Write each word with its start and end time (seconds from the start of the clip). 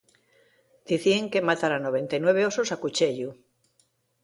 Dicían 0.89 1.25
que 1.31 1.45
matara 1.49 1.77
noventa 1.85 2.13
ya 2.17 2.21
nueve 2.23 2.41
osos 2.49 2.69
a 2.71 2.77
cuchieḷḷu. 2.83 3.29